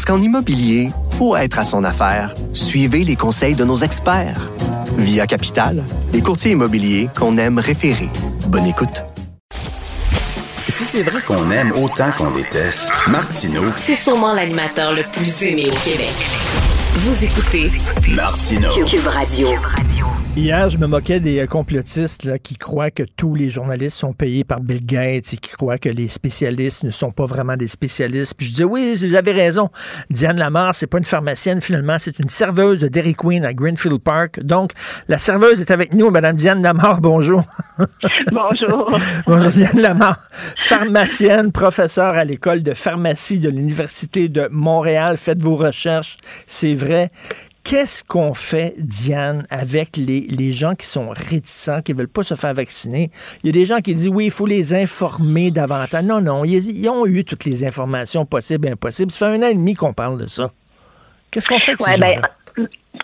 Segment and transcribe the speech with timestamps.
[0.00, 4.50] Parce qu'en immobilier, pour être à son affaire, suivez les conseils de nos experts.
[4.96, 5.84] Via Capital,
[6.14, 8.08] les courtiers immobiliers qu'on aime référer.
[8.46, 9.04] Bonne écoute.
[10.68, 15.66] Si c'est vrai qu'on aime autant qu'on déteste, Martineau, C'est sûrement l'animateur le plus aimé
[15.70, 16.14] au Québec.
[16.94, 17.70] Vous écoutez
[18.08, 18.70] Martineau.
[18.86, 19.48] Cube Radio.
[20.36, 24.12] Hier, je me moquais des euh, complotistes là, qui croient que tous les journalistes sont
[24.12, 27.66] payés par Bill Gates et qui croient que les spécialistes ne sont pas vraiment des
[27.66, 28.34] spécialistes.
[28.34, 29.70] Puis je disais, oui, vous avez raison.
[30.08, 33.98] Diane Lamar, c'est pas une pharmacienne, finalement, c'est une serveuse de Dairy Queen à Greenfield
[33.98, 34.40] Park.
[34.40, 34.70] Donc,
[35.08, 37.42] la serveuse est avec nous, Madame Diane Lamar, bonjour.
[38.30, 38.98] Bonjour.
[39.26, 40.16] bonjour, Diane Lamar.
[40.56, 45.16] Pharmacienne, professeure à l'école de pharmacie de l'Université de Montréal.
[45.16, 47.10] Faites vos recherches, c'est vrai.
[47.62, 52.34] Qu'est-ce qu'on fait, Diane, avec les, les gens qui sont réticents, qui veulent pas se
[52.34, 53.10] faire vacciner?
[53.42, 56.02] Il y a des gens qui disent, oui, il faut les informer davantage.
[56.04, 59.10] Non, non, ils, ils ont eu toutes les informations possibles et impossibles.
[59.12, 60.50] Ça fait un an et demi qu'on parle de ça.
[61.30, 62.22] Qu'est-ce qu'on fait avec Ouais, ces ben,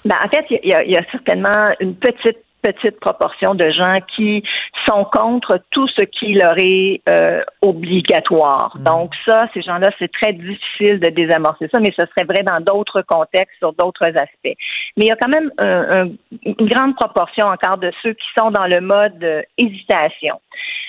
[0.04, 2.38] ben, en fait, il y, a- il y a certainement une petite
[2.72, 4.42] petite proportion de gens qui
[4.88, 8.76] sont contre tout ce qui leur est euh, obligatoire.
[8.80, 12.60] Donc ça, ces gens-là, c'est très difficile de désamorcer ça, mais ce serait vrai dans
[12.60, 14.56] d'autres contextes, sur d'autres aspects.
[14.96, 16.10] Mais il y a quand même un- un-
[16.44, 20.40] une grande proportion encore de ceux qui sont dans le mode euh, hésitation.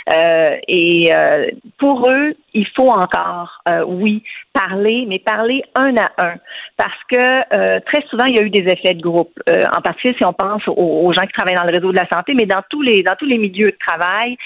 [0.09, 6.05] Euh, et euh, pour eux, il faut encore, euh, oui, parler, mais parler un à
[6.25, 6.35] un,
[6.77, 9.31] parce que très souvent il y a eu des effets de groupe.
[9.47, 12.33] En particulier si on pense aux, gens qui travaillent dans le réseau de la santé,
[12.33, 14.37] mais dans tous les dans tous les milieux de travail,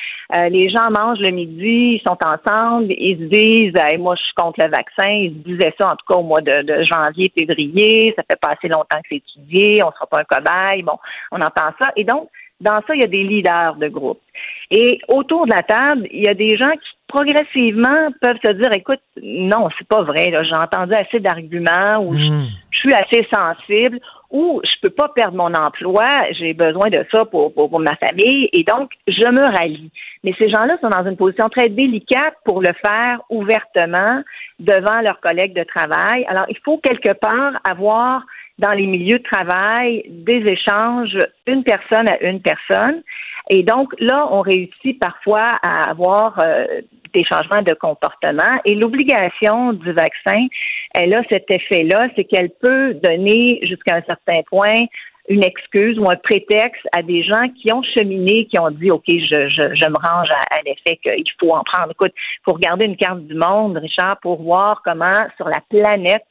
[0.49, 4.33] les gens mangent le midi, ils sont ensemble, ils se disent, Hey, moi je suis
[4.33, 5.09] contre le vaccin.
[5.09, 8.13] Ils se disaient ça en tout cas au mois de, de janvier, février.
[8.17, 10.83] Ça fait pas assez longtemps que c'est étudié, on sera pas un cobaye.
[10.83, 10.97] Bon,
[11.31, 12.29] on entend ça, et donc
[12.61, 14.21] dans ça, il y a des leaders de groupe.
[14.71, 18.71] Et autour de la table, il y a des gens qui progressivement peuvent se dire
[18.73, 22.45] écoute, non, c'est pas vrai, j'ai entendu assez d'arguments ou je, Hmm.
[22.71, 23.99] je suis assez sensible
[24.29, 26.05] ou je peux pas perdre mon emploi,
[26.39, 29.91] j'ai besoin de ça pour, pour, pour ma famille et donc je me rallie.
[30.23, 34.23] Mais ces gens-là sont dans une position très délicate pour le faire ouvertement
[34.59, 36.25] devant leurs collègues de travail.
[36.29, 38.23] Alors, il faut quelque part avoir
[38.59, 41.17] dans les milieux de travail des échanges
[41.47, 43.01] une personne à une personne.
[43.49, 46.65] Et donc là, on réussit parfois à avoir euh,
[47.13, 48.59] des changements de comportement.
[48.65, 50.47] Et l'obligation du vaccin,
[50.93, 54.83] elle a cet effet-là, c'est qu'elle peut donner jusqu'à un certain point
[55.29, 59.03] une excuse ou un prétexte à des gens qui ont cheminé, qui ont dit OK,
[59.07, 61.91] je, me range à, à l'effet qu'il faut en prendre.
[61.91, 66.25] Écoute, il faut regarder une carte du monde, Richard, pour voir comment sur la planète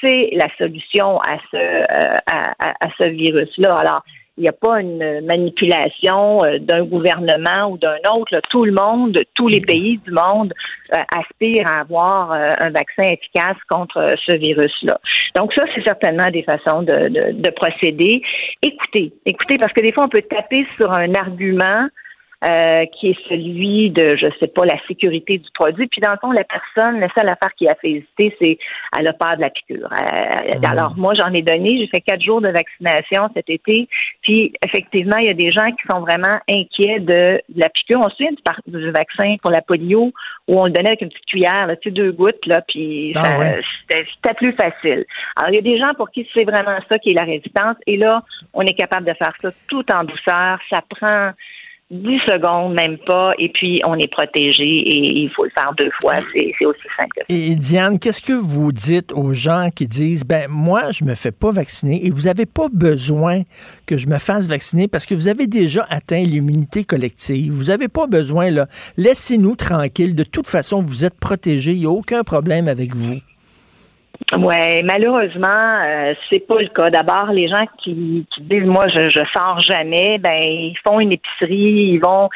[0.00, 3.70] c'est la solution à ce euh, à, ce virus-là.
[3.72, 4.02] Alors,
[4.36, 8.40] il n'y a pas une manipulation euh, d'un gouvernement ou d'un autre.
[8.48, 10.54] Tout le monde, tous les pays du monde
[10.94, 14.98] euh, aspirent à avoir un vaccin efficace contre ce virus-là.
[15.36, 18.22] Donc ça, c'est certainement des façons de, de, de procéder.
[18.62, 21.88] Écoutez, écoutez, parce que des fois, on peut taper sur un argument
[22.42, 25.86] euh, qui est celui de, je sais pas, la sécurité du produit.
[25.88, 28.58] Puis dans le fond, la personne, la seule affaire qui a fait hésiter, c'est
[28.98, 29.90] elle a peur de la piqûre.
[29.92, 33.88] Euh, Alors moi, j'en ai donné, j'ai fait quatre jours de vaccination cet été.
[34.22, 38.00] Puis effectivement, il y a des gens qui sont vraiment inquiets de, de la piqûre.
[38.00, 38.32] On se souvient
[38.66, 40.10] du, vaccin pour la polio
[40.48, 43.12] où on le donnait avec une petite cuillère, là, tu sais, deux gouttes, là, puis
[43.16, 43.60] Ah ouais.
[43.88, 45.04] c'était plus facile.
[45.36, 47.76] Alors, il y a des gens pour qui c'est vraiment ça qui est la résistance.
[47.86, 48.22] Et là,
[48.54, 50.58] on est capable de faire ça tout en douceur.
[50.70, 51.32] Ça prend
[51.90, 55.90] 10 secondes, même pas, et puis on est protégé et il faut le faire deux
[56.00, 56.14] fois.
[56.34, 57.24] C'est aussi simple que ça.
[57.28, 61.32] Et Diane, qu'est-ce que vous dites aux gens qui disent ben moi je me fais
[61.32, 63.42] pas vacciner et vous avez pas besoin
[63.86, 67.52] que je me fasse vacciner parce que vous avez déjà atteint l'immunité collective.
[67.52, 68.66] Vous avez pas besoin là.
[68.96, 70.14] Laissez-nous tranquilles.
[70.14, 71.72] De toute façon, vous êtes protégés.
[71.72, 73.16] Il n'y a aucun problème avec vous.
[74.38, 76.90] Ouais, malheureusement, euh, c'est pas le cas.
[76.90, 81.12] D'abord, les gens qui, qui disent moi je, je sors jamais, ben ils font une
[81.12, 82.28] épicerie, ils vont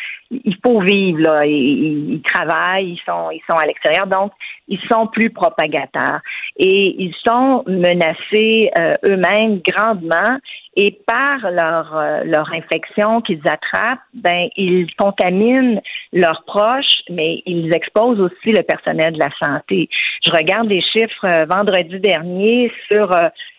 [0.44, 1.40] il faut vivre là.
[1.44, 4.32] Ils, travaillent, ils sont, ils sont à l'extérieur, donc
[4.68, 6.20] ils sont plus propagateurs
[6.56, 10.38] et ils sont menacés euh, eux-mêmes grandement
[10.76, 15.80] et par leur euh, leur infection qu'ils attrapent, ben ils contaminent
[16.12, 19.88] leurs proches, mais ils exposent aussi le personnel de la santé.
[20.24, 23.10] Je regarde les chiffres euh, vendredi dernier sur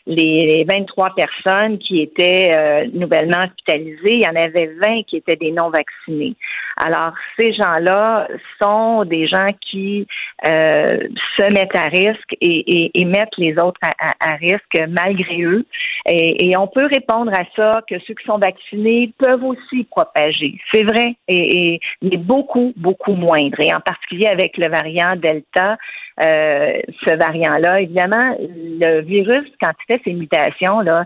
[0.07, 5.36] les 23 personnes qui étaient euh, nouvellement hospitalisées, il y en avait 20 qui étaient
[5.36, 6.36] des non vaccinés.
[6.78, 8.28] Alors, ces gens-là
[8.62, 10.06] sont des gens qui
[10.46, 10.96] euh,
[11.38, 13.80] se mettent à risque et, mettent les autres
[14.19, 15.66] à, risque malgré eux.
[16.07, 20.56] Et, on peut répondre à ça que ceux qui sont vaccinés peuvent aussi propager.
[20.74, 23.60] C'est vrai, et, mais beaucoup, beaucoup moindre.
[23.62, 25.78] Et en particulier avec le variant Delta,
[26.24, 27.81] euh, ce variant-là.
[27.81, 31.06] Évidemment, le virus, quand il fait ses mutations, là,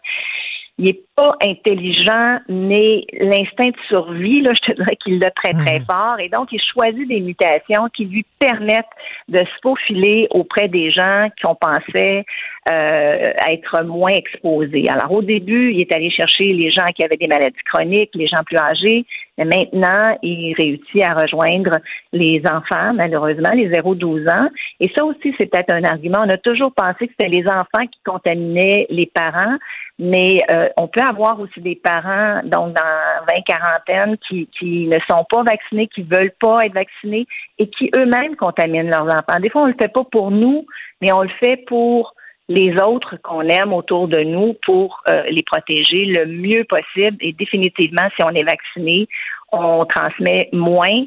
[0.80, 5.52] il n'est pas intelligent, mais l'instinct de survie, là, je te dirais qu'il l'a très,
[5.52, 5.86] très mhm.
[5.92, 6.20] fort.
[6.20, 8.86] Et donc, il choisit des mutations qui lui permettent
[9.28, 12.24] de se faufiler auprès des gens qu'on pensait
[12.72, 13.14] euh,
[13.52, 14.86] être moins exposés.
[14.90, 18.28] Alors, au début, il est allé chercher les gens qui avaient des maladies chroniques, les
[18.28, 19.06] gens plus âgés,
[19.38, 21.78] mais maintenant, il réussit à rejoindre
[22.14, 24.50] les enfants, malheureusement, les 0-12 ans.
[24.80, 26.20] Et ça aussi, c'est peut-être un argument.
[26.22, 29.58] On a toujours pensé que c'était les enfants qui contaminaient les parents,
[30.00, 34.98] mais euh, on peut avoir aussi des parents, donc dans 20 quarantaine, qui, qui ne
[35.10, 37.28] sont pas vaccinés, qui veulent pas être vaccinés
[37.60, 39.40] et qui eux-mêmes contaminent leurs enfants.
[39.42, 40.66] Des fois, on le fait pas pour nous,
[41.02, 42.16] mais on le fait pour
[42.48, 47.18] les autres qu'on aime autour de nous pour euh, les protéger le mieux possible.
[47.20, 49.08] Et définitivement, si on est vacciné,
[49.52, 51.06] on transmet moins,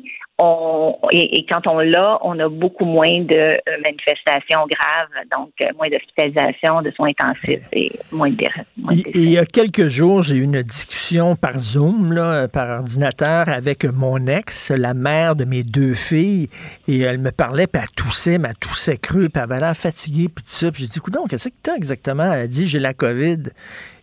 [1.13, 5.89] et, quand on l'a, on a beaucoup moins de euh, manifestations graves, donc euh, moins
[5.89, 8.45] d'hospitalisation, de soins intensifs et moins de,
[8.77, 13.49] moins Il y a quelques jours, j'ai eu une discussion par Zoom, là, par ordinateur,
[13.49, 16.49] avec mon ex, la mère de mes deux filles,
[16.89, 19.77] et elle me parlait, puis elle toussait, mais elle toussait creux, puis elle avait l'air
[19.77, 20.73] fatiguée, puis tout ça.
[20.73, 22.33] Puis j'ai dit, écoute, qu'est-ce que t'as exactement?
[22.33, 23.51] Elle a dit, j'ai la COVID.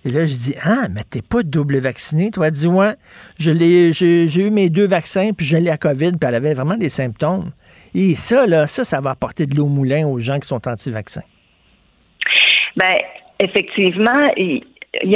[0.05, 2.31] Et là, je dis, ah, mais t'es pas double vacciné.
[2.31, 2.95] Toi, elle dit, ouais,
[3.37, 7.51] j'ai eu mes deux vaccins, puis j'ai la COVID, puis elle avait vraiment des symptômes.
[7.95, 10.67] Et ça, là, ça, ça va apporter de l'eau au moulin aux gens qui sont
[10.67, 11.23] anti-vaccins.
[12.75, 12.95] Ben,
[13.39, 14.27] effectivement,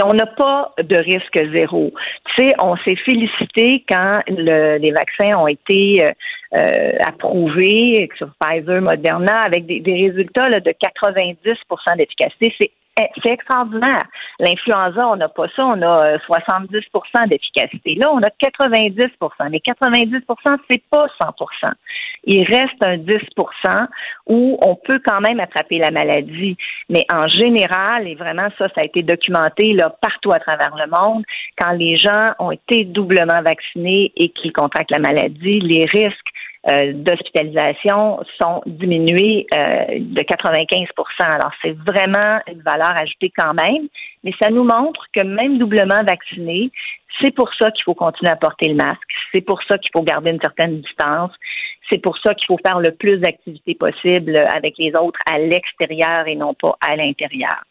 [0.03, 1.93] on n'a pas de risque zéro.
[2.35, 6.09] Tu sais, on s'est félicité quand les vaccins ont été euh,
[6.55, 12.53] euh, approuvés sur Pfizer, Moderna, avec des, résultats de 90% d'efficacité.
[12.59, 14.03] C'est c'est extraordinaire.
[14.39, 17.95] L'influenza, on n'a pas ça, on a 70% euh, d'efficacité.
[17.95, 21.71] Là, on a 90% mais 90% c'est pas 100%
[22.25, 23.87] Il reste un 10%
[24.27, 26.55] où on peut quand même attraper la maladie.
[26.89, 30.89] Mais en général, et vraiment ça, ça a été documenté là, partout à travers le
[30.89, 31.23] monde,
[31.57, 36.32] quand les gens ont été doublement vaccinés et qu'ils contractent la maladie, les risques
[36.69, 40.87] euh, d'hospitalisation sont diminués euh, de 95%
[41.19, 43.87] Alors, c'est vraiment une valeur ajoutée quand même,
[44.23, 46.71] mais ça nous montre que même doublement vacciné,
[47.21, 48.97] c'est pour ça qu'il faut continuer à porter le masque.
[49.33, 51.31] C'est pour ça qu'il faut garder une certaine distance.
[51.91, 56.27] C'est pour ça qu'il faut faire le plus d'activités possible avec les autres à l'extérieur
[56.27, 57.63] et non pas à l'intérieur.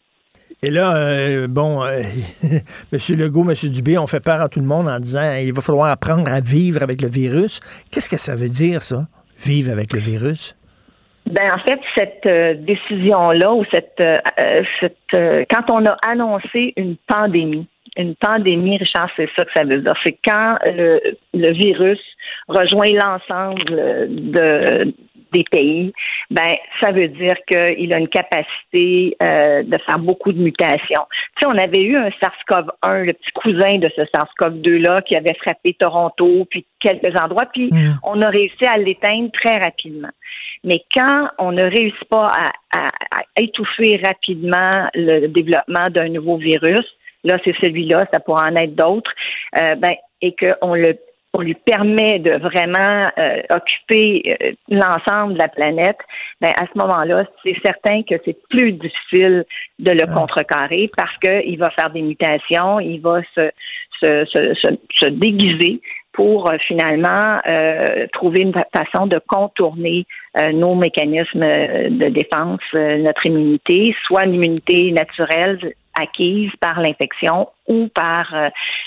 [0.61, 2.01] Et là, euh, bon, euh,
[2.43, 2.99] M.
[3.17, 3.55] Legault, M.
[3.69, 6.39] Dubé ont fait peur à tout le monde en disant il va falloir apprendre à
[6.39, 7.59] vivre avec le virus.
[7.91, 9.07] Qu'est-ce que ça veut dire, ça,
[9.45, 10.55] vivre avec le virus?
[11.25, 14.03] Ben en fait, cette euh, décision-là ou cette,
[14.79, 17.67] cette quand on a annoncé une pandémie,
[17.97, 19.93] une pandémie, Richard, c'est ça que ça veut dire.
[20.05, 20.99] C'est quand le,
[21.33, 21.99] le virus
[22.47, 23.63] rejoint l'ensemble
[24.09, 24.93] de,
[25.33, 25.93] des pays,
[26.29, 31.05] ben ça veut dire qu'il a une capacité euh, de faire beaucoup de mutations.
[31.35, 35.35] Tu sais, on avait eu un SARS-CoV-1, le petit cousin de ce SARS-CoV-2-là, qui avait
[35.43, 37.99] frappé Toronto, puis quelques endroits, puis mm.
[38.03, 40.11] on a réussi à l'éteindre très rapidement.
[40.63, 42.31] Mais quand on ne réussit pas
[42.71, 42.89] à,
[43.35, 46.85] étouffer rapidement le développement d'un nouveau virus,
[47.23, 49.11] là c'est celui-là, ça pourra en être d'autres,
[49.59, 50.97] euh, ben, et qu'on le
[51.35, 55.97] on lui permet de vraiment euh, occuper euh, l'ensemble de la planète,
[56.39, 59.43] ben à ce moment-là, c'est certain que c'est plus difficile
[59.79, 60.13] de le ah.
[60.13, 63.49] contrecarrer parce qu'il va faire des mutations, il va se,
[64.03, 67.39] se, se, se déguiser pour euh, finalement
[68.11, 70.05] trouver une façon de contourner
[70.53, 78.33] nos mécanismes de défense, notre immunité, soit une immunité naturelle acquise par l'infection ou par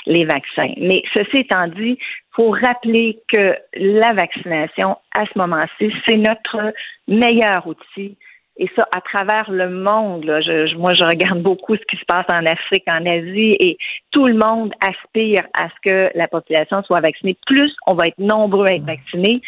[0.07, 0.73] les vaccins.
[0.79, 1.99] Mais ceci étant dit,
[2.35, 6.73] faut rappeler que la vaccination, à ce moment-ci, c'est notre
[7.09, 8.17] meilleur outil
[8.59, 10.25] et ça à travers le monde.
[10.25, 10.41] Là.
[10.41, 13.77] Je- moi, je regarde beaucoup ce qui se passe en Afrique, en Asie, et
[14.11, 17.37] tout le monde aspire à ce que la population soit vaccinée.
[17.47, 19.41] Plus on va être nombreux à être vaccinés,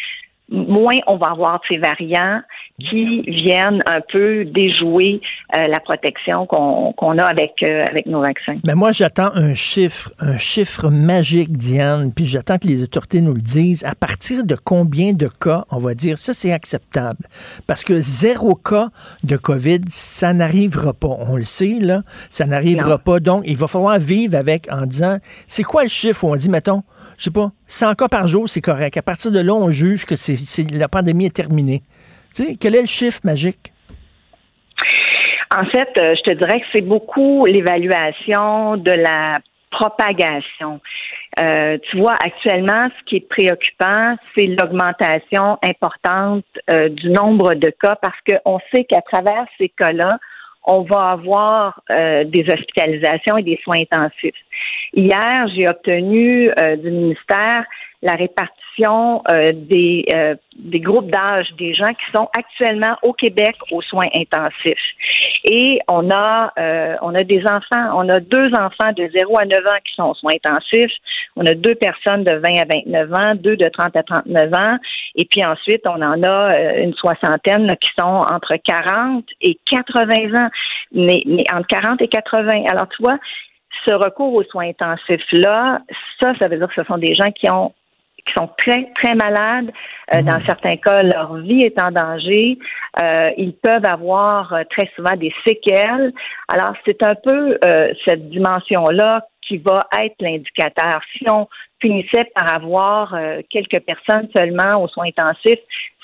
[0.51, 2.41] moins on va avoir ces variants
[2.79, 5.21] qui viennent un peu déjouer
[5.55, 8.55] euh, la protection qu'on a avec, euh, avec nos vaccins.
[8.63, 13.33] Mais moi, j'attends un chiffre, un chiffre magique, Diane, puis j'attends que les autorités nous
[13.33, 13.83] le disent.
[13.83, 17.19] À partir de combien de cas, on va dire, ça, c'est acceptable.
[17.67, 18.89] Parce que zéro cas
[19.23, 21.17] de COVID, ça n'arrivera pas.
[21.19, 23.19] On le sait, là, ça n'arrivera pas.
[23.19, 26.49] Donc, il va falloir vivre avec en disant, c'est quoi le chiffre où on dit,
[26.49, 26.83] mettons,
[27.17, 28.95] je sais pas, 100 cas par jour, c'est correct.
[28.97, 30.38] À partir de là, on juge que c'est-
[30.71, 31.81] la pandémie est terminée.
[32.35, 33.73] Tu sais, quel est le chiffre magique?
[35.55, 39.39] En fait, euh, je te dirais que c'est beaucoup l'évaluation de la
[39.71, 40.79] propagation.
[41.39, 47.71] Euh, tu vois, actuellement, ce qui est préoccupant, c'est l'augmentation importante euh, du nombre de
[47.81, 50.19] cas parce qu'on sait qu'à travers ces cas-là,
[50.65, 54.35] on va avoir des hospitalisations et des soins intensifs.
[54.93, 57.63] Hier, j'ai obtenu du ministère
[58.01, 63.55] la répartition euh, des, euh, des groupes d'âge des gens qui sont actuellement au Québec
[63.71, 64.77] aux soins intensifs.
[65.43, 69.45] Et on a euh, on a des enfants, on a deux enfants de 0 à
[69.45, 70.93] 9 ans qui sont aux soins intensifs,
[71.35, 74.77] on a deux personnes de 20 à 29 ans, deux de 30 à 39 ans,
[75.15, 80.41] et puis ensuite on en a euh, une soixantaine qui sont entre 40 et 80
[80.41, 80.49] ans,
[80.93, 82.65] mais, mais entre 40 et 80.
[82.69, 83.17] Alors tu vois,
[83.85, 85.79] ce recours aux soins intensifs-là,
[86.21, 87.73] ça, ça veut dire que ce sont des gens qui ont
[88.25, 89.71] qui sont très, très malades.
[90.13, 92.57] Euh, Dans certains cas, leur vie est en danger.
[93.01, 96.13] Euh, ils peuvent avoir euh, très souvent des séquelles.
[96.47, 101.01] Alors, c'est un peu euh, cette dimension-là qui va être l'indicateur.
[101.17, 101.47] Si on
[101.81, 105.59] finissait par avoir euh, quelques personnes seulement aux soins intensifs,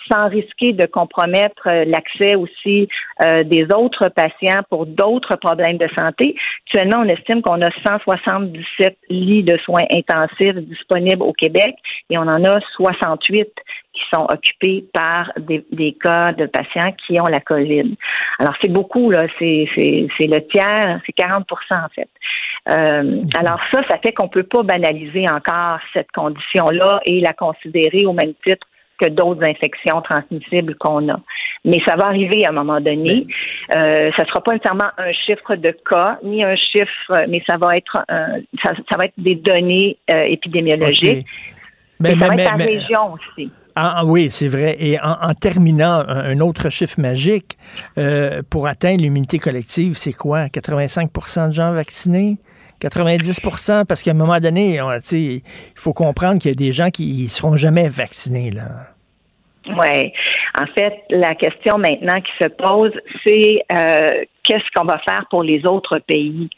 [0.10, 2.88] sans risquer de compromettre euh, l'accès aussi
[3.22, 6.36] euh, des autres patients pour d'autres problèmes de santé.
[6.68, 11.76] Actuellement, on estime qu'on a 177 lits de soins intensifs disponibles au Québec
[12.10, 13.48] et on en a 68
[13.96, 17.96] qui sont occupés par des, cas de patients qui ont la COVID.
[18.40, 19.28] Alors, c'est beaucoup, là.
[19.40, 22.10] C'est, le tiers, c'est 40% en fait.
[22.70, 28.06] Euh, alors, ça, ça fait qu'on peut pas banaliser encore cette condition-là et la considérer
[28.06, 28.68] au même titre
[29.00, 31.16] que d'autres infections transmissibles qu'on a.
[31.66, 33.26] Mais ça va arriver à un moment donné.
[33.76, 37.76] Euh, ça sera pas nécessairement un chiffre de cas, ni un chiffre, mais ça va
[37.76, 41.26] être un- ça, ça va être des données euh, épidémiologiques.
[41.26, 41.26] Et
[42.00, 43.52] Mais, ça mais- va être par mais- région aussi.
[43.78, 44.78] Ah, ah oui, c'est vrai.
[44.80, 47.58] Et en, en terminant, un, un autre chiffre magique,
[47.98, 50.46] euh, pour atteindre l'immunité collective, c'est quoi?
[50.48, 52.38] 85% de gens vaccinés?
[52.82, 54.80] 90% parce qu'à un moment donné,
[55.12, 55.42] il
[55.76, 58.52] faut comprendre qu'il y a des gens qui ne seront jamais vaccinés.
[59.68, 60.14] Oui.
[60.60, 62.92] En fait, la question maintenant qui se pose,
[63.26, 66.50] c'est euh, qu'est-ce qu'on va faire pour les autres pays?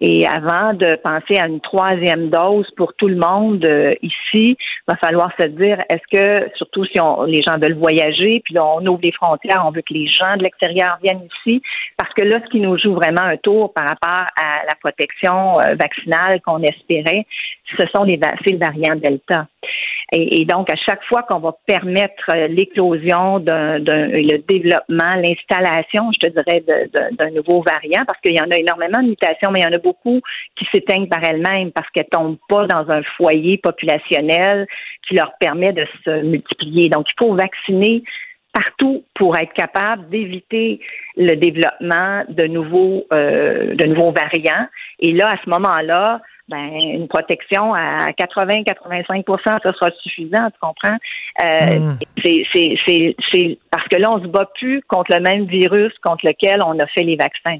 [0.00, 4.88] Et avant de penser à une troisième dose pour tout le monde euh, ici, il
[4.88, 8.84] va falloir se dire, est-ce que, surtout si on, les gens veulent voyager, puis on
[8.86, 11.62] ouvre les frontières, on veut que les gens de l'extérieur viennent ici,
[11.96, 15.60] parce que là, ce qui nous joue vraiment un tour par rapport à la protection
[15.60, 17.24] euh, vaccinale qu'on espérait,
[17.78, 19.46] ce sont les, c'est le Delta.
[20.12, 26.28] Et, donc, à chaque fois qu'on va permettre euh, l'éclosion d'un, le développement, l'installation, je
[26.28, 26.62] te dirais,
[27.12, 29.72] d'un nouveau variant, parce qu'il y en a énormément de mutations, mais il y en
[29.72, 30.20] a beaucoup
[30.56, 34.66] qui s'éteignent par elles-mêmes parce qu'elles tombent pas dans un foyer populationnel
[35.08, 36.88] qui leur permet de se multiplier.
[36.90, 38.02] Donc, il faut vacciner
[38.54, 40.80] partout pour être capable d'éviter
[41.16, 44.66] le développement de nouveaux euh, de nouveaux variants.
[45.00, 50.96] Et là, à ce moment-là, ben, une protection à 80-85% ça sera suffisant, tu comprends?
[51.42, 51.96] Euh, Mm.
[52.22, 55.92] c'est, c'est, c'est, c'est parce que là, on se bat plus contre le même virus
[56.02, 57.58] contre lequel on a fait les vaccins.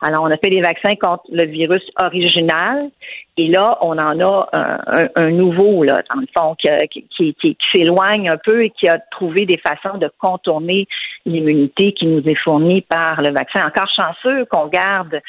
[0.00, 2.88] Alors, on a fait les vaccins contre le virus original,
[3.36, 7.02] et là, on en a un, un- un nouveau, là, dans le fond, qui, qui,
[7.16, 10.86] qui- qui- qui s'éloigne un peu et qui a trouvé des façons de contourner
[11.26, 13.66] l'immunité qui nous est fournie par le vaccin.
[13.66, 15.20] Encore chanceux qu'on garde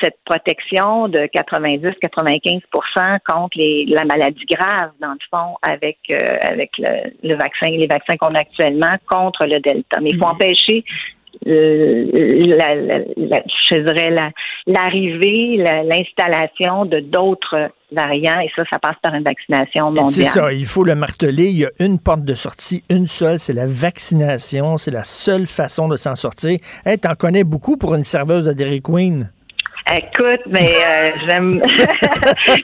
[0.00, 6.16] cette protection de 90-95% contre les, la maladie grave, dans le fond, avec, euh,
[6.48, 10.00] avec le, le vaccin, les vaccins qu'on a actuellement contre le Delta.
[10.00, 10.84] Mais il faut empêcher
[11.46, 12.06] euh,
[12.58, 14.30] la, la- la- je dirais la-
[14.66, 20.26] l'arrivée, la- l'installation de d'autres variants et ça, ça passe par une vaccination C'est mondiale.
[20.26, 21.46] ça, il faut le marteler.
[21.46, 24.76] Il y a une porte de sortie, une seule, c'est la vaccination.
[24.78, 26.58] C'est la seule façon de s'en sortir.
[26.84, 29.30] Hey, T'en connais beaucoup pour une serveuse de Dairy Queen?
[29.90, 31.62] Écoute, mais euh, j'aime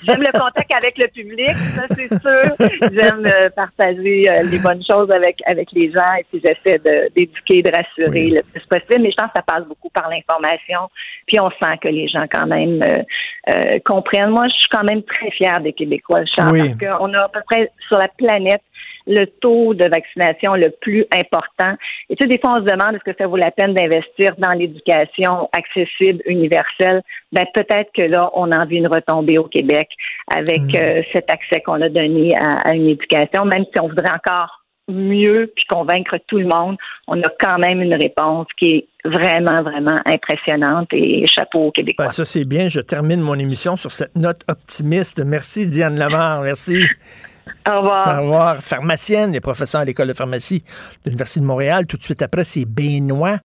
[0.06, 2.90] j'aime le contact avec le public, ça c'est sûr.
[2.92, 6.78] J'aime euh, partager euh, les bonnes choses avec avec les gens et puis j'essaie
[7.16, 9.02] d'éduquer, de, rassurer le plus possible.
[9.02, 10.90] Mais je pense que ça passe beaucoup par l'information.
[11.26, 13.02] Puis on sent que les gens quand même euh,
[13.50, 14.30] euh, comprennent.
[14.30, 16.74] Moi, je suis quand même très fière des Québécois, Charles, Oui.
[16.74, 18.62] parce qu'on a à peu près sur la planète
[19.06, 21.74] le taux de vaccination le plus important.
[22.08, 24.34] Et tu sais, des fois, on se demande est-ce que ça vaut la peine d'investir
[24.38, 27.02] dans l'éducation accessible, universelle?
[27.32, 29.88] Ben peut-être que là, on a envie une retombée au Québec
[30.34, 34.12] avec euh, cet accès qu'on a donné à, à une éducation, même si on voudrait
[34.12, 38.88] encore mieux puis convaincre tout le monde, on a quand même une réponse qui est
[39.04, 42.06] vraiment, vraiment impressionnante et chapeau aux Québécois.
[42.06, 42.68] Ben, ça, c'est bien.
[42.68, 45.22] Je termine mon émission sur cette note optimiste.
[45.24, 46.42] Merci, Diane Lamar.
[46.42, 46.84] Merci.
[47.68, 48.18] Au revoir.
[48.18, 48.62] Au revoir.
[48.62, 50.62] Pharmacienne et professeure à l'École de pharmacie
[51.04, 51.86] de l'Université de Montréal.
[51.86, 53.38] Tout de suite après, c'est Benoît.